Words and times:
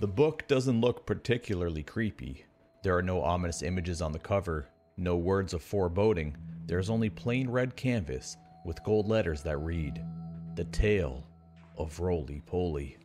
The 0.00 0.08
book 0.08 0.48
doesn't 0.48 0.80
look 0.80 1.04
particularly 1.04 1.82
creepy. 1.82 2.46
There 2.82 2.96
are 2.96 3.02
no 3.02 3.20
ominous 3.22 3.62
images 3.62 4.00
on 4.00 4.12
the 4.12 4.18
cover, 4.18 4.66
no 4.96 5.14
words 5.18 5.52
of 5.52 5.62
foreboding. 5.62 6.38
There's 6.64 6.88
only 6.88 7.10
plain 7.10 7.50
red 7.50 7.76
canvas 7.76 8.38
with 8.64 8.82
gold 8.82 9.08
letters 9.08 9.42
that 9.42 9.58
read, 9.58 10.02
The 10.54 10.64
Tale 10.64 11.22
of 11.76 12.00
Roly 12.00 12.40
Poly. 12.46 12.96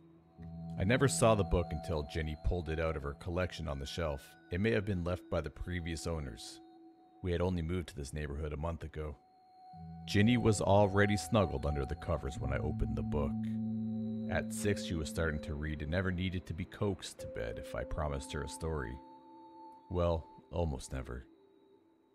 I 0.80 0.84
never 0.84 1.06
saw 1.06 1.34
the 1.34 1.44
book 1.44 1.66
until 1.70 2.08
Jenny 2.14 2.34
pulled 2.46 2.70
it 2.70 2.80
out 2.80 2.96
of 2.96 3.02
her 3.02 3.12
collection 3.20 3.68
on 3.68 3.78
the 3.78 3.84
shelf. 3.84 4.22
It 4.50 4.62
may 4.62 4.70
have 4.70 4.86
been 4.86 5.04
left 5.04 5.28
by 5.30 5.42
the 5.42 5.50
previous 5.50 6.06
owners. 6.06 6.62
We 7.22 7.30
had 7.30 7.42
only 7.42 7.60
moved 7.60 7.90
to 7.90 7.96
this 7.96 8.14
neighborhood 8.14 8.54
a 8.54 8.56
month 8.56 8.84
ago. 8.84 9.16
Ginny 10.06 10.38
was 10.38 10.62
already 10.62 11.18
snuggled 11.18 11.66
under 11.66 11.84
the 11.84 11.96
covers 11.96 12.38
when 12.38 12.54
I 12.54 12.58
opened 12.58 12.96
the 12.96 13.02
book. 13.02 13.32
At 14.30 14.52
six, 14.52 14.84
she 14.84 14.94
was 14.94 15.08
starting 15.08 15.40
to 15.42 15.54
read 15.54 15.82
and 15.82 15.90
never 15.90 16.10
needed 16.10 16.46
to 16.46 16.54
be 16.54 16.64
coaxed 16.64 17.20
to 17.20 17.26
bed 17.28 17.58
if 17.58 17.74
I 17.74 17.84
promised 17.84 18.32
her 18.32 18.42
a 18.42 18.48
story. 18.48 18.96
Well, 19.90 20.26
almost 20.50 20.92
never. 20.92 21.26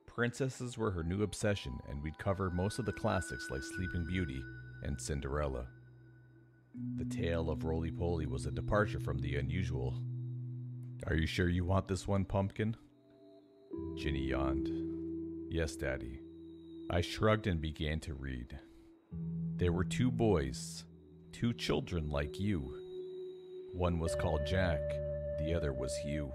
Princesses 0.08 0.78
were 0.78 0.92
her 0.92 1.04
new 1.04 1.24
obsession, 1.24 1.80
and 1.88 2.04
we'd 2.04 2.18
cover 2.18 2.50
most 2.50 2.80
of 2.80 2.86
the 2.86 2.92
classics 2.92 3.48
like 3.50 3.64
Sleeping 3.64 4.06
Beauty 4.06 4.42
and 4.84 5.00
Cinderella. 5.00 5.68
The 6.98 7.06
tale 7.06 7.50
of 7.50 7.64
Roly 7.64 7.92
Poly 7.92 8.26
was 8.26 8.46
a 8.46 8.52
departure 8.52 9.00
from 9.00 9.20
the 9.20 9.38
unusual. 9.38 9.94
Are 11.08 11.16
you 11.16 11.26
sure 11.26 11.50
you 11.50 11.64
want 11.64 11.88
this 11.88 12.08
one, 12.08 12.26
Pumpkin? 12.26 12.76
Ginny 13.96 14.28
yawned. 14.28 14.70
Yes, 15.50 15.76
Daddy. 15.78 16.20
I 16.90 17.00
shrugged 17.02 17.48
and 17.48 17.62
began 17.62 18.02
to 18.02 18.14
read. 18.14 18.60
There 19.56 19.72
were 19.72 19.86
two 19.86 20.12
boys, 20.12 20.84
two 21.32 21.54
children 21.54 22.10
like 22.10 22.40
you. 22.40 22.74
One 23.74 24.00
was 24.00 24.16
called 24.16 24.46
Jack, 24.46 24.82
the 25.40 25.54
other 25.54 25.74
was 25.74 25.96
Hugh. 25.98 26.32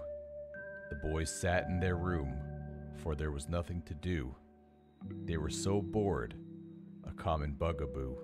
The 0.91 1.08
boys 1.08 1.30
sat 1.30 1.66
in 1.69 1.80
their 1.80 1.97
room, 1.97 2.34
for 2.97 3.14
there 3.14 3.30
was 3.30 3.48
nothing 3.48 3.83
to 3.83 3.94
do. 3.94 4.34
They 5.25 5.36
were 5.36 5.50
so 5.50 5.83
bored, 5.83 6.34
a 7.06 7.12
common 7.12 7.53
bugaboo. 7.53 8.16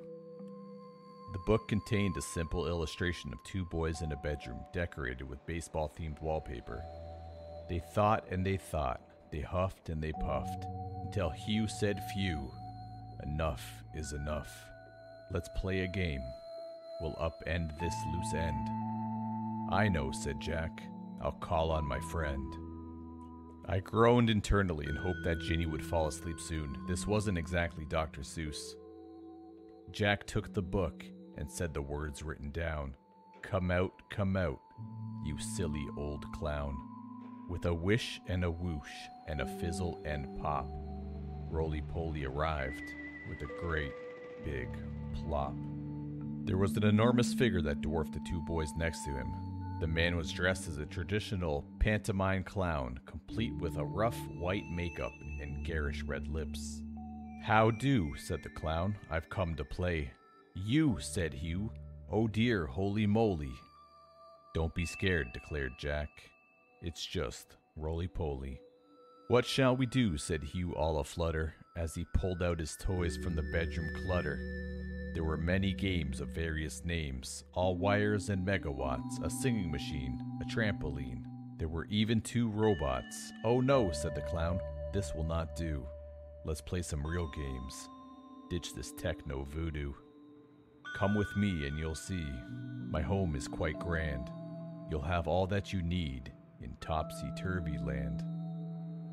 The 1.33 1.39
book 1.47 1.69
contained 1.69 2.17
a 2.17 2.23
simple 2.23 2.67
illustration 2.67 3.33
of 3.33 3.43
two 3.45 3.65
boys 3.67 4.03
in 4.03 4.13
a 4.13 4.17
bedroom 4.17 4.61
decorated 4.73 5.29
with 5.29 5.47
baseball 5.47 5.93
themed 5.99 6.21
wallpaper. 6.21 6.83
They 7.69 7.81
thought 7.95 8.25
and 8.31 8.45
they 8.45 8.57
thought, 8.57 9.01
they 9.31 9.41
huffed 9.41 9.89
and 9.89 10.03
they 10.03 10.13
puffed, 10.13 10.67
until 11.05 11.31
Hugh 11.31 11.69
said, 11.69 12.03
Phew, 12.13 12.51
enough 13.23 13.65
is 13.95 14.13
enough. 14.13 14.51
Let's 15.31 15.49
play 15.57 15.81
a 15.81 15.89
game. 15.89 16.23
We'll 17.03 17.15
upend 17.15 17.77
this 17.81 17.95
loose 18.15 18.33
end. 18.35 18.69
I 19.73 19.89
know, 19.89 20.13
said 20.13 20.39
Jack. 20.41 20.83
I'll 21.21 21.33
call 21.33 21.73
on 21.73 21.85
my 21.85 21.99
friend. 21.99 22.55
I 23.67 23.81
groaned 23.81 24.31
internally 24.31 24.87
and 24.87 24.97
hoped 24.97 25.25
that 25.25 25.41
Ginny 25.41 25.67
would 25.67 25.85
fall 25.85 26.07
asleep 26.07 26.39
soon. 26.39 26.77
This 26.87 27.07
wasn't 27.07 27.39
exactly 27.39 27.85
Dr. 27.85 28.21
Seuss. 28.21 28.75
Jack 29.91 30.27
took 30.27 30.55
the 30.55 30.63
book 30.63 31.05
and 31.37 31.51
said 31.51 31.75
the 31.75 31.83
words 31.83 32.23
written 32.23 32.51
down 32.51 32.95
Come 33.43 33.73
out, 33.73 33.93
come 34.11 34.37
out, 34.37 34.61
you 35.25 35.37
silly 35.39 35.87
old 35.97 36.25
clown. 36.33 36.77
With 37.49 37.67
a 37.67 37.75
wish 37.75 38.21
and 38.29 38.45
a 38.45 38.51
whoosh 38.51 38.93
and 39.27 39.41
a 39.41 39.59
fizzle 39.59 40.01
and 40.05 40.41
pop, 40.41 40.69
Roly 41.51 41.83
Poly 41.83 42.25
arrived 42.25 42.95
with 43.29 43.43
a 43.43 43.61
great 43.61 43.93
big 44.45 44.69
plop. 45.15 45.55
There 46.45 46.59
was 46.59 46.77
an 46.77 46.85
enormous 46.85 47.33
figure 47.33 47.63
that 47.63 47.83
dwarfed 47.83 48.15
the 48.15 48.21
two 48.29 48.43
boys 48.43 48.71
next 48.77 49.05
to 49.05 49.11
him. 49.11 49.33
The 49.81 49.87
man 49.87 50.17
was 50.17 50.33
dressed 50.33 50.69
as 50.69 50.79
a 50.79 50.87
traditional 50.87 51.65
pantomime 51.79 52.45
clown, 52.45 52.99
complete 53.07 53.53
with 53.59 53.77
a 53.77 53.85
rough 53.85 54.19
white 54.39 54.67
makeup 54.71 55.13
and 55.41 55.65
garish 55.65 56.03
red 56.03 56.29
lips. 56.29 56.83
How 57.43 57.71
do, 57.71 58.15
said 58.17 58.43
the 58.43 58.49
clown. 58.49 58.97
I've 59.11 59.29
come 59.29 59.55
to 59.57 59.65
play. 59.65 60.11
You, 60.55 60.99
said 61.01 61.33
Hugh. 61.35 61.71
Oh 62.11 62.29
dear, 62.29 62.67
holy 62.67 63.07
moly. 63.07 63.53
Don't 64.55 64.75
be 64.75 64.85
scared, 64.85 65.33
declared 65.33 65.73
Jack. 65.79 66.09
It's 66.83 67.07
just 67.07 67.57
roly 67.77 68.09
poly. 68.09 68.61
What 69.29 69.47
shall 69.47 69.77
we 69.77 69.87
do? 69.87 70.19
said 70.19 70.43
Hugh 70.43 70.75
all 70.75 70.99
aflutter 70.99 71.55
as 71.77 71.95
he 71.95 72.05
pulled 72.15 72.43
out 72.43 72.61
his 72.61 72.77
toys 72.77 73.17
from 73.17 73.35
the 73.35 73.49
bedroom 73.53 73.91
clutter. 74.05 74.39
There 75.15 75.25
were 75.25 75.37
many 75.37 75.75
games 75.75 76.23
of 76.23 76.29
various 76.29 76.87
names, 76.87 77.45
all 77.53 77.77
wires 77.77 78.31
and 78.31 78.47
megawatts, 78.47 79.23
a 79.23 79.29
singing 79.29 79.71
machine, 79.71 80.19
a 80.41 80.45
trampoline. 80.47 81.25
There 81.59 81.69
were 81.69 81.85
even 81.87 82.23
two 82.23 82.49
robots. 82.49 83.31
Oh 83.45 83.61
no, 83.61 83.93
said 83.93 84.15
the 84.15 84.23
clown, 84.23 84.59
this 84.95 85.13
will 85.15 85.25
not 85.25 85.55
do. 85.55 85.87
Let's 86.47 86.63
play 86.63 86.81
some 86.81 87.07
real 87.07 87.29
games. 87.29 87.91
Ditch 88.49 88.75
this 88.75 88.93
techno 88.93 89.45
voodoo. 89.45 89.93
Come 90.97 91.15
with 91.15 91.37
me 91.37 91.67
and 91.67 91.79
you'll 91.79 91.95
see. 91.95 92.27
My 92.89 93.03
home 93.03 93.37
is 93.37 93.47
quite 93.47 93.79
grand. 93.79 94.31
You'll 94.91 95.03
have 95.03 95.29
all 95.29 95.47
that 95.49 95.75
you 95.75 95.83
need 95.83 96.33
in 96.63 96.75
topsy 96.81 97.31
turvy 97.37 97.77
land. 97.77 98.25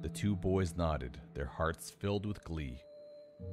The 0.02 0.10
two 0.10 0.38
boys 0.38 0.78
nodded, 0.78 1.20
their 1.34 1.46
hearts 1.46 1.90
filled 1.90 2.26
with 2.26 2.44
glee. 2.46 2.82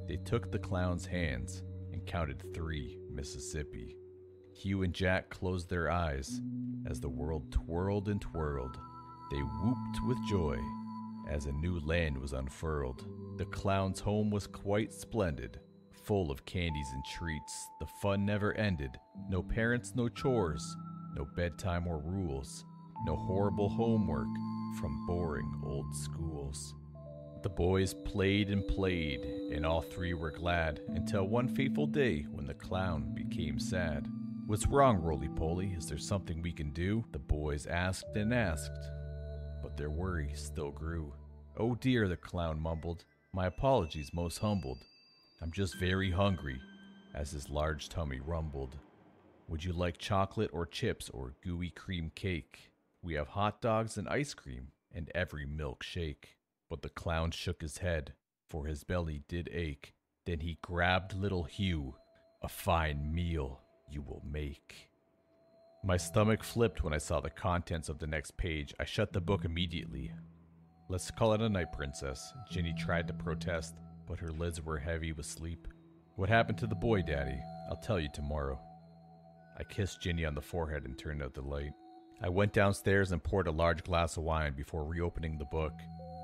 They 0.07 0.15
took 0.17 0.49
the 0.49 0.59
clown's 0.59 1.05
hands 1.05 1.61
and 1.97 2.05
counted 2.05 2.43
three 2.53 2.99
Mississippi. 3.11 3.95
Hugh 4.53 4.83
and 4.83 4.93
Jack 4.93 5.29
closed 5.29 5.67
their 5.67 5.89
eyes 5.89 6.41
as 6.85 6.99
the 6.99 7.09
world 7.09 7.51
twirled 7.51 8.07
and 8.07 8.21
twirled. 8.21 8.77
They 9.31 9.39
whooped 9.39 10.05
with 10.05 10.17
joy 10.29 10.57
as 11.27 11.47
a 11.47 11.51
new 11.53 11.79
land 11.79 12.17
was 12.19 12.33
unfurled. 12.33 13.03
The 13.37 13.45
clown's 13.45 13.99
home 13.99 14.29
was 14.29 14.45
quite 14.45 14.93
splendid, 14.93 15.59
full 16.03 16.29
of 16.29 16.45
candies 16.45 16.87
and 16.93 17.03
treats. 17.05 17.67
The 17.79 17.87
fun 18.01 18.25
never 18.25 18.53
ended. 18.53 18.91
No 19.27 19.41
parents, 19.41 19.93
no 19.95 20.07
chores, 20.07 20.63
no 21.15 21.25
bedtime 21.35 21.87
or 21.87 21.97
rules, 21.97 22.63
no 23.05 23.15
horrible 23.15 23.69
homework 23.69 24.27
from 24.79 25.07
boring 25.07 25.61
old 25.65 25.95
schools. 25.95 26.75
The 27.47 27.53
boys 27.53 27.93
played 27.93 28.49
and 28.49 28.67
played, 28.67 29.21
and 29.53 29.65
all 29.65 29.81
three 29.81 30.13
were 30.13 30.31
glad 30.31 30.81
until 30.89 31.29
one 31.29 31.47
fateful 31.47 31.87
day 31.87 32.23
when 32.29 32.45
the 32.45 32.53
clown 32.53 33.13
became 33.15 33.57
sad. 33.57 34.05
What's 34.47 34.67
wrong, 34.67 34.97
Roly 34.97 35.29
Poly? 35.29 35.67
Is 35.67 35.87
there 35.87 35.97
something 35.97 36.41
we 36.41 36.51
can 36.51 36.71
do? 36.71 37.05
The 37.13 37.19
boys 37.19 37.65
asked 37.65 38.17
and 38.17 38.33
asked, 38.33 38.91
but 39.63 39.77
their 39.77 39.89
worry 39.89 40.31
still 40.35 40.71
grew. 40.71 41.13
Oh 41.55 41.75
dear, 41.75 42.09
the 42.09 42.17
clown 42.17 42.59
mumbled. 42.59 43.05
My 43.31 43.45
apologies, 43.45 44.11
most 44.13 44.39
humbled. 44.39 44.83
I'm 45.41 45.53
just 45.53 45.79
very 45.79 46.11
hungry, 46.11 46.59
as 47.15 47.31
his 47.31 47.49
large 47.49 47.87
tummy 47.87 48.19
rumbled. 48.19 48.75
Would 49.47 49.63
you 49.63 49.71
like 49.71 49.97
chocolate 49.97 50.49
or 50.51 50.65
chips 50.65 51.09
or 51.11 51.35
gooey 51.41 51.69
cream 51.69 52.11
cake? 52.13 52.73
We 53.01 53.13
have 53.13 53.29
hot 53.29 53.61
dogs 53.61 53.97
and 53.97 54.09
ice 54.09 54.33
cream 54.33 54.73
and 54.93 55.09
every 55.15 55.45
milkshake. 55.45 56.33
But 56.69 56.81
the 56.81 56.89
clown 56.89 57.31
shook 57.31 57.61
his 57.61 57.79
head, 57.79 58.13
for 58.47 58.65
his 58.65 58.83
belly 58.83 59.23
did 59.27 59.49
ache. 59.51 59.93
Then 60.25 60.41
he 60.41 60.59
grabbed 60.61 61.13
little 61.13 61.43
Hugh. 61.43 61.95
A 62.41 62.47
fine 62.47 63.13
meal 63.13 63.61
you 63.89 64.01
will 64.01 64.21
make. 64.29 64.89
My 65.83 65.97
stomach 65.97 66.43
flipped 66.43 66.83
when 66.83 66.93
I 66.93 66.97
saw 66.97 67.19
the 67.19 67.29
contents 67.29 67.87
of 67.87 67.99
the 67.99 68.07
next 68.07 68.35
page. 68.37 68.73
I 68.79 68.85
shut 68.85 69.13
the 69.13 69.21
book 69.21 69.45
immediately. 69.45 70.11
Let's 70.89 71.11
call 71.11 71.33
it 71.33 71.41
a 71.41 71.49
night, 71.49 71.71
Princess. 71.71 72.33
Ginny 72.49 72.73
tried 72.77 73.07
to 73.07 73.13
protest, 73.13 73.75
but 74.07 74.19
her 74.19 74.31
lids 74.31 74.61
were 74.61 74.77
heavy 74.77 75.11
with 75.13 75.25
sleep. 75.25 75.67
What 76.15 76.29
happened 76.29 76.57
to 76.59 76.67
the 76.67 76.75
boy, 76.75 77.03
Daddy? 77.03 77.39
I'll 77.69 77.77
tell 77.77 77.99
you 77.99 78.09
tomorrow. 78.13 78.59
I 79.57 79.63
kissed 79.63 80.01
Ginny 80.01 80.25
on 80.25 80.35
the 80.35 80.41
forehead 80.41 80.85
and 80.85 80.97
turned 80.97 81.23
out 81.23 81.33
the 81.33 81.41
light. 81.41 81.73
I 82.21 82.29
went 82.29 82.53
downstairs 82.53 83.11
and 83.11 83.23
poured 83.23 83.47
a 83.47 83.51
large 83.51 83.83
glass 83.83 84.17
of 84.17 84.23
wine 84.23 84.53
before 84.53 84.83
reopening 84.83 85.37
the 85.37 85.45
book. 85.45 85.73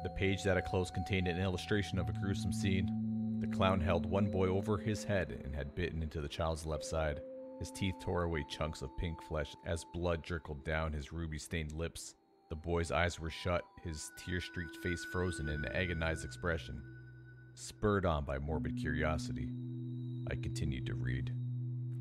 The 0.04 0.10
page 0.10 0.44
that 0.44 0.58
I 0.58 0.62
closed 0.62 0.94
contained 0.94 1.30
an 1.30 1.40
illustration 1.40 1.98
of 1.98 2.10
a 2.10 2.14
gruesome 2.22 2.52
scene. 2.52 3.38
The 3.40 3.48
clown 3.48 3.80
held 3.80 4.06
one 4.06 4.30
boy 4.30 4.48
over 4.48 4.78
his 4.78 5.06
head 5.06 5.42
and 5.46 5.56
had 5.56 5.76
bitten 5.76 6.04
into 6.04 6.20
the 6.20 6.28
child's 6.28 6.66
left 6.66 6.84
side. 6.84 7.22
His 7.60 7.72
teeth 7.72 7.96
tore 8.02 8.24
away 8.24 8.46
chunks 8.50 8.82
of 8.82 8.96
pink 8.98 9.22
flesh 9.22 9.56
as 9.66 9.86
blood 9.94 10.22
trickled 10.22 10.66
down 10.66 10.92
his 10.92 11.14
ruby 11.14 11.40
stained 11.40 11.72
lips. 11.72 12.16
The 12.50 12.56
boy's 12.58 12.92
eyes 12.92 13.18
were 13.18 13.30
shut, 13.30 13.64
his 13.82 14.12
tear 14.18 14.42
streaked 14.42 14.76
face 14.84 15.06
frozen 15.12 15.48
in 15.48 15.64
an 15.64 15.72
agonized 15.74 16.26
expression. 16.26 16.82
Spurred 17.54 18.06
on 18.06 18.26
by 18.26 18.40
morbid 18.40 18.78
curiosity, 18.78 19.50
I 20.30 20.36
continued 20.36 20.86
to 20.88 20.96
read. 20.96 21.32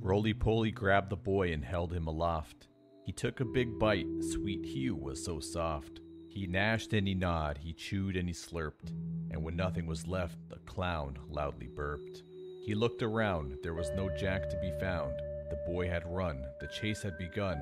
Roly 0.00 0.34
Poly 0.34 0.72
grabbed 0.72 1.10
the 1.10 1.16
boy 1.16 1.52
and 1.52 1.64
held 1.64 1.92
him 1.92 2.08
aloft. 2.08 2.66
He 3.04 3.12
took 3.12 3.38
a 3.38 3.44
big 3.44 3.78
bite, 3.78 4.06
sweet 4.32 4.64
Hugh 4.64 4.96
was 4.96 5.24
so 5.24 5.38
soft. 5.38 6.01
He 6.32 6.46
gnashed 6.46 6.94
and 6.94 7.06
he 7.06 7.12
gnawed, 7.12 7.58
he 7.58 7.74
chewed 7.74 8.16
and 8.16 8.26
he 8.26 8.32
slurped, 8.32 8.88
and 9.30 9.44
when 9.44 9.54
nothing 9.54 9.86
was 9.86 10.06
left, 10.06 10.38
the 10.48 10.56
clown 10.60 11.18
loudly 11.28 11.66
burped. 11.66 12.22
He 12.64 12.74
looked 12.74 13.02
around, 13.02 13.58
there 13.62 13.74
was 13.74 13.90
no 13.90 14.08
Jack 14.16 14.48
to 14.48 14.56
be 14.56 14.72
found. 14.80 15.12
The 15.50 15.60
boy 15.66 15.88
had 15.88 16.06
run, 16.06 16.42
the 16.58 16.68
chase 16.68 17.02
had 17.02 17.18
begun. 17.18 17.60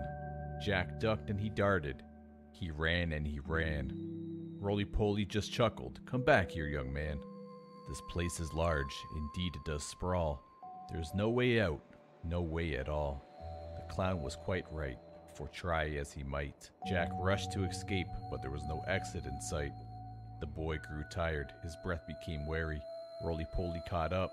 Jack 0.63 1.01
ducked 1.01 1.31
and 1.31 1.41
he 1.41 1.49
darted. 1.49 2.05
He 2.53 2.71
ran 2.71 3.13
and 3.13 3.27
he 3.27 3.41
ran. 3.41 3.93
Roly 4.61 4.85
Poly 4.85 5.25
just 5.25 5.53
chuckled. 5.53 5.99
Come 6.07 6.23
back 6.23 6.53
here, 6.53 6.69
young 6.69 6.93
man. 6.93 7.19
This 7.89 8.01
place 8.09 8.39
is 8.39 8.55
large. 8.55 8.95
Indeed, 9.17 9.57
it 9.57 9.65
does 9.65 9.83
sprawl. 9.83 10.45
There's 10.93 11.13
no 11.13 11.29
way 11.29 11.61
out. 11.61 11.83
No 12.23 12.41
way 12.41 12.77
at 12.77 12.89
all. 12.89 13.25
The 13.77 13.93
clown 13.93 14.23
was 14.23 14.37
quite 14.37 14.67
right, 14.71 14.99
for 15.41 15.49
try 15.49 15.89
as 15.97 16.13
he 16.13 16.23
might. 16.23 16.71
Jack 16.87 17.09
rushed 17.19 17.51
to 17.53 17.65
escape, 17.65 18.09
but 18.31 18.43
there 18.43 18.51
was 18.51 18.65
no 18.69 18.85
exit 18.87 19.25
in 19.25 19.41
sight. 19.41 19.73
The 20.41 20.47
boy 20.47 20.77
grew 20.79 21.03
tired. 21.11 21.53
His 21.63 21.77
breath 21.83 22.07
became 22.07 22.47
wary. 22.47 22.81
Roly 23.25 23.47
Poly 23.55 23.83
caught 23.89 24.13
up, 24.13 24.31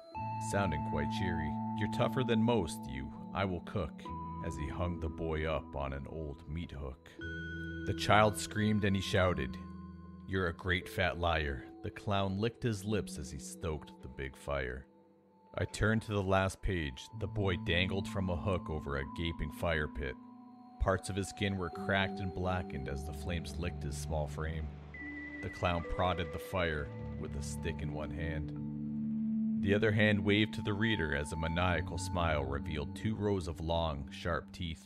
sounding 0.51 0.85
quite 0.91 1.09
cheery. 1.17 1.51
You're 1.79 1.91
tougher 1.93 2.23
than 2.23 2.43
most, 2.43 2.77
you. 2.89 3.09
I 3.33 3.45
will 3.45 3.61
cook. 3.61 4.01
As 4.45 4.55
he 4.55 4.67
hung 4.67 4.99
the 4.99 5.09
boy 5.09 5.45
up 5.45 5.75
on 5.75 5.93
an 5.93 6.05
old 6.09 6.43
meat 6.47 6.71
hook. 6.71 7.09
The 7.85 7.95
child 7.97 8.37
screamed 8.37 8.83
and 8.83 8.95
he 8.95 9.01
shouted, 9.01 9.57
You're 10.27 10.47
a 10.47 10.53
great 10.53 10.87
fat 10.87 11.19
liar. 11.19 11.63
The 11.83 11.91
clown 11.91 12.37
licked 12.37 12.63
his 12.63 12.83
lips 12.83 13.17
as 13.17 13.31
he 13.31 13.39
stoked 13.39 13.91
the 14.01 14.09
big 14.09 14.35
fire. 14.35 14.85
I 15.57 15.65
turned 15.65 16.03
to 16.03 16.13
the 16.13 16.21
last 16.21 16.61
page. 16.61 17.07
The 17.19 17.27
boy 17.27 17.55
dangled 17.65 18.07
from 18.07 18.29
a 18.29 18.35
hook 18.35 18.69
over 18.69 18.97
a 18.97 19.03
gaping 19.17 19.51
fire 19.53 19.87
pit. 19.87 20.13
Parts 20.79 21.09
of 21.09 21.15
his 21.15 21.29
skin 21.29 21.57
were 21.57 21.69
cracked 21.69 22.19
and 22.19 22.33
blackened 22.33 22.87
as 22.87 23.03
the 23.05 23.13
flames 23.13 23.55
licked 23.57 23.83
his 23.83 23.97
small 23.97 24.27
frame. 24.27 24.67
The 25.43 25.49
clown 25.49 25.83
prodded 25.95 26.31
the 26.33 26.39
fire 26.39 26.87
with 27.19 27.35
a 27.35 27.43
stick 27.43 27.81
in 27.81 27.93
one 27.93 28.11
hand. 28.11 28.53
The 29.61 29.73
other 29.73 29.91
hand 29.91 30.23
waved 30.23 30.53
to 30.55 30.61
the 30.61 30.73
reader 30.73 31.15
as 31.15 31.31
a 31.31 31.37
maniacal 31.37 31.97
smile 31.97 32.43
revealed 32.43 32.95
two 32.95 33.15
rows 33.15 33.47
of 33.47 33.59
long, 33.59 34.07
sharp 34.11 34.51
teeth. 34.53 34.83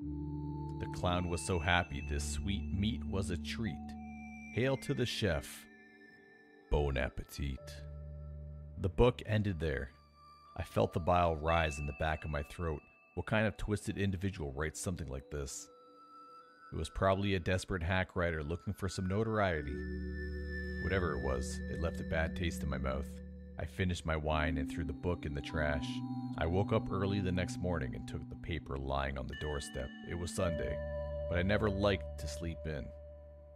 The 0.00 0.88
clown 0.94 1.28
was 1.28 1.40
so 1.40 1.58
happy 1.58 2.02
this 2.08 2.24
sweet 2.24 2.72
meat 2.72 3.04
was 3.04 3.30
a 3.30 3.36
treat. 3.36 3.76
Hail 4.54 4.76
to 4.78 4.94
the 4.94 5.06
chef. 5.06 5.64
Bon 6.70 6.96
appetit. 6.96 7.60
The 8.80 8.88
book 8.88 9.22
ended 9.26 9.60
there. 9.60 9.90
I 10.56 10.64
felt 10.64 10.92
the 10.92 11.00
bile 11.00 11.36
rise 11.36 11.78
in 11.78 11.86
the 11.86 11.96
back 12.00 12.24
of 12.24 12.30
my 12.30 12.42
throat. 12.42 12.82
What 13.14 13.26
kind 13.26 13.46
of 13.46 13.58
twisted 13.58 13.98
individual 13.98 14.52
writes 14.52 14.80
something 14.80 15.06
like 15.06 15.30
this? 15.30 15.68
It 16.72 16.76
was 16.76 16.88
probably 16.88 17.34
a 17.34 17.40
desperate 17.40 17.82
hack 17.82 18.16
writer 18.16 18.42
looking 18.42 18.72
for 18.72 18.88
some 18.88 19.06
notoriety. 19.06 19.76
Whatever 20.82 21.12
it 21.12 21.22
was, 21.22 21.60
it 21.70 21.82
left 21.82 22.00
a 22.00 22.04
bad 22.04 22.34
taste 22.34 22.62
in 22.62 22.70
my 22.70 22.78
mouth. 22.78 23.04
I 23.58 23.66
finished 23.66 24.06
my 24.06 24.16
wine 24.16 24.56
and 24.56 24.72
threw 24.72 24.84
the 24.84 24.94
book 24.94 25.26
in 25.26 25.34
the 25.34 25.42
trash. 25.42 25.84
I 26.38 26.46
woke 26.46 26.72
up 26.72 26.90
early 26.90 27.20
the 27.20 27.30
next 27.30 27.58
morning 27.58 27.94
and 27.94 28.08
took 28.08 28.26
the 28.30 28.36
paper 28.36 28.78
lying 28.78 29.18
on 29.18 29.26
the 29.26 29.36
doorstep. 29.42 29.90
It 30.10 30.18
was 30.18 30.34
Sunday, 30.34 30.74
but 31.28 31.38
I 31.38 31.42
never 31.42 31.68
liked 31.68 32.18
to 32.20 32.26
sleep 32.26 32.56
in. 32.64 32.86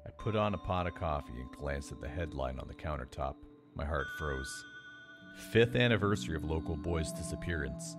I 0.07 0.11
put 0.19 0.37
on 0.37 0.53
a 0.53 0.59
pot 0.59 0.87
of 0.87 0.97
coffee 0.97 1.41
and 1.41 1.51
glanced 1.53 1.93
at 1.93 2.01
the 2.03 2.09
headline 2.09 2.61
on 2.61 2.69
the 2.69 2.75
countertop. 2.75 3.37
My 3.75 3.87
heart 3.87 4.07
froze. 4.19 4.65
Fifth 5.51 5.77
anniversary 5.77 6.37
of 6.37 6.45
local 6.45 6.77
boy's 6.77 7.11
disappearance. 7.11 7.97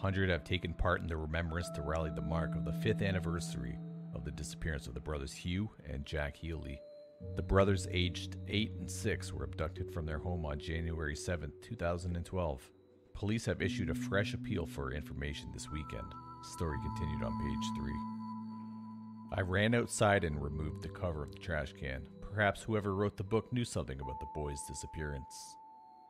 Hundred 0.00 0.30
have 0.30 0.44
taken 0.44 0.72
part 0.72 1.02
in 1.02 1.06
the 1.06 1.16
remembrance 1.16 1.68
to 1.74 1.82
rally 1.82 2.10
the 2.14 2.22
mark 2.22 2.54
of 2.56 2.64
the 2.64 2.72
fifth 2.72 3.02
anniversary 3.02 3.78
of 4.14 4.24
the 4.24 4.30
disappearance 4.30 4.86
of 4.86 4.94
the 4.94 5.00
brothers 5.00 5.34
Hugh 5.34 5.68
and 5.86 6.06
Jack 6.06 6.36
Healy. 6.36 6.80
The 7.36 7.42
brothers, 7.42 7.86
aged 7.90 8.36
8 8.48 8.72
and 8.78 8.90
6, 8.90 9.32
were 9.34 9.44
abducted 9.44 9.92
from 9.92 10.06
their 10.06 10.16
home 10.16 10.46
on 10.46 10.58
January 10.58 11.14
7, 11.14 11.52
2012. 11.60 12.70
Police 13.12 13.44
have 13.44 13.60
issued 13.60 13.90
a 13.90 13.94
fresh 13.94 14.32
appeal 14.32 14.64
for 14.64 14.90
information 14.90 15.50
this 15.52 15.70
weekend. 15.70 16.14
Story 16.54 16.78
continued 16.82 17.22
on 17.22 17.38
page 17.38 17.68
3. 17.78 17.92
I 19.36 19.42
ran 19.42 19.74
outside 19.74 20.24
and 20.24 20.42
removed 20.42 20.80
the 20.80 20.88
cover 20.88 21.22
of 21.24 21.32
the 21.32 21.38
trash 21.38 21.74
can. 21.78 22.06
Perhaps 22.22 22.62
whoever 22.62 22.94
wrote 22.94 23.18
the 23.18 23.22
book 23.22 23.52
knew 23.52 23.66
something 23.66 24.00
about 24.00 24.18
the 24.18 24.26
boy's 24.34 24.62
disappearance. 24.66 25.56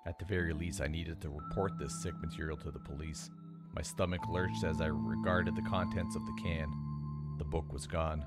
At 0.06 0.20
the 0.20 0.26
very 0.26 0.52
least, 0.52 0.80
I 0.80 0.86
needed 0.86 1.20
to 1.22 1.28
report 1.28 1.72
this 1.76 2.00
sick 2.04 2.14
material 2.22 2.56
to 2.58 2.70
the 2.70 2.78
police. 2.78 3.28
My 3.74 3.82
stomach 3.82 4.28
lurched 4.28 4.64
as 4.64 4.80
I 4.80 4.86
regarded 4.86 5.54
the 5.54 5.62
contents 5.62 6.16
of 6.16 6.26
the 6.26 6.42
can. 6.42 6.72
The 7.38 7.44
book 7.44 7.72
was 7.72 7.86
gone. 7.86 8.24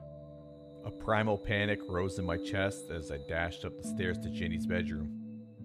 A 0.85 0.91
primal 0.91 1.37
panic 1.37 1.79
rose 1.87 2.19
in 2.19 2.25
my 2.25 2.37
chest 2.37 2.91
as 2.91 3.11
I 3.11 3.17
dashed 3.27 3.65
up 3.65 3.77
the 3.77 3.87
stairs 3.87 4.17
to 4.19 4.29
Ginny's 4.29 4.65
bedroom. 4.65 5.19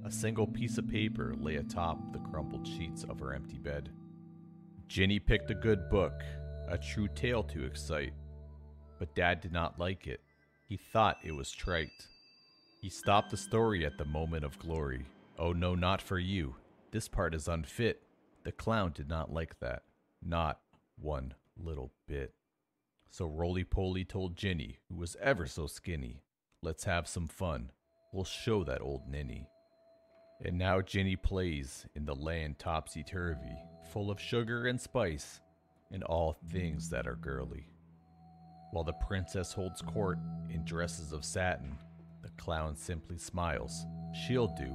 A 0.04 0.10
single 0.10 0.46
piece 0.46 0.78
of 0.78 0.88
paper 0.88 1.34
lay 1.38 1.56
atop 1.56 2.12
the 2.12 2.20
crumpled 2.20 2.66
sheets 2.66 3.04
of 3.04 3.18
her 3.20 3.34
empty 3.34 3.58
bed. 3.58 3.90
Ginny 4.86 5.18
picked 5.18 5.50
a 5.50 5.54
good 5.54 5.90
book, 5.90 6.22
a 6.68 6.78
true 6.78 7.08
tale 7.14 7.42
to 7.44 7.64
excite. 7.64 8.14
But 8.98 9.14
Dad 9.14 9.40
did 9.40 9.52
not 9.52 9.78
like 9.78 10.06
it. 10.06 10.20
He 10.68 10.76
thought 10.76 11.18
it 11.24 11.32
was 11.32 11.50
trite. 11.50 12.08
He 12.80 12.88
stopped 12.88 13.30
the 13.30 13.36
story 13.36 13.84
at 13.84 13.98
the 13.98 14.04
moment 14.04 14.44
of 14.44 14.58
glory. 14.58 15.06
Oh 15.38 15.52
no, 15.52 15.74
not 15.74 16.00
for 16.00 16.18
you. 16.18 16.56
This 16.90 17.08
part 17.08 17.34
is 17.34 17.48
unfit. 17.48 18.02
The 18.48 18.52
clown 18.52 18.92
did 18.94 19.10
not 19.10 19.30
like 19.30 19.60
that. 19.60 19.82
Not 20.22 20.60
one 20.96 21.34
little 21.58 21.92
bit. 22.06 22.32
So 23.10 23.26
Roly 23.26 23.62
Poly 23.62 24.06
told 24.06 24.38
Ginny, 24.38 24.78
who 24.88 24.94
was 24.94 25.18
ever 25.20 25.44
so 25.46 25.66
skinny, 25.66 26.22
Let's 26.62 26.84
have 26.84 27.06
some 27.06 27.28
fun. 27.28 27.72
We'll 28.10 28.24
show 28.24 28.64
that 28.64 28.80
old 28.80 29.02
ninny. 29.06 29.50
And 30.42 30.56
now 30.56 30.80
Ginny 30.80 31.14
plays 31.14 31.84
in 31.94 32.06
the 32.06 32.14
land 32.14 32.58
topsy 32.58 33.04
turvy, 33.04 33.54
full 33.92 34.10
of 34.10 34.18
sugar 34.18 34.66
and 34.66 34.80
spice, 34.80 35.40
and 35.92 36.02
all 36.02 36.38
things 36.50 36.88
that 36.88 37.06
are 37.06 37.16
girly. 37.16 37.68
While 38.70 38.84
the 38.84 38.94
princess 38.94 39.52
holds 39.52 39.82
court 39.82 40.18
in 40.48 40.64
dresses 40.64 41.12
of 41.12 41.22
satin, 41.22 41.76
the 42.22 42.30
clown 42.42 42.76
simply 42.76 43.18
smiles. 43.18 43.84
She'll 44.26 44.54
do. 44.58 44.74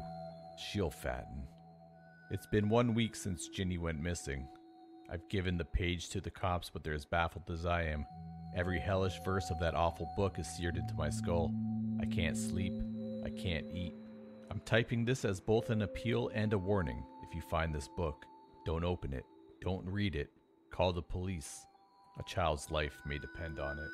She'll 0.59 0.91
fatten. 0.91 1.47
It's 2.31 2.47
been 2.47 2.69
one 2.69 2.93
week 2.93 3.15
since 3.15 3.47
Ginny 3.47 3.77
went 3.77 4.01
missing. 4.01 4.47
I've 5.11 5.27
given 5.29 5.57
the 5.57 5.65
page 5.65 6.09
to 6.09 6.21
the 6.21 6.31
cops, 6.31 6.69
but 6.69 6.83
they're 6.83 6.93
as 6.93 7.05
baffled 7.05 7.49
as 7.51 7.65
I 7.65 7.83
am. 7.83 8.05
Every 8.55 8.79
hellish 8.79 9.19
verse 9.23 9.51
of 9.51 9.59
that 9.59 9.75
awful 9.75 10.09
book 10.15 10.39
is 10.39 10.47
seared 10.47 10.77
into 10.77 10.95
my 10.95 11.09
skull. 11.09 11.53
I 12.01 12.05
can't 12.05 12.37
sleep. 12.37 12.73
I 13.25 13.29
can't 13.29 13.67
eat. 13.71 13.93
I'm 14.49 14.61
typing 14.61 15.05
this 15.05 15.25
as 15.25 15.39
both 15.39 15.69
an 15.69 15.81
appeal 15.81 16.31
and 16.33 16.53
a 16.53 16.57
warning. 16.57 17.03
If 17.27 17.35
you 17.35 17.41
find 17.41 17.73
this 17.73 17.89
book, 17.95 18.25
don't 18.65 18.83
open 18.83 19.13
it. 19.13 19.25
Don't 19.61 19.85
read 19.85 20.15
it. 20.15 20.29
Call 20.71 20.93
the 20.93 21.01
police. 21.01 21.65
A 22.19 22.23
child's 22.23 22.71
life 22.71 22.95
may 23.05 23.17
depend 23.17 23.59
on 23.59 23.77
it. 23.77 23.89